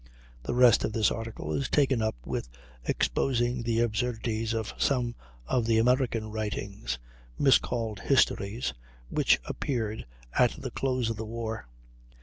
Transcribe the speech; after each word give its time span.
The 0.41 0.55
rest 0.55 0.83
of 0.83 0.95
his 0.95 1.11
article 1.11 1.53
is 1.53 1.69
taken 1.69 2.01
up 2.01 2.15
with 2.25 2.49
exposing 2.85 3.61
the 3.61 3.81
absurdities 3.81 4.51
of 4.51 4.73
some 4.75 5.13
of 5.45 5.67
the 5.67 5.77
American 5.77 6.31
writings, 6.31 6.97
miscalled 7.37 7.99
histories, 7.99 8.73
which 9.09 9.39
appeared 9.45 10.07
at 10.33 10.59
the 10.59 10.71
close 10.71 11.11
of 11.11 11.17
the 11.17 11.25
war. 11.25 11.67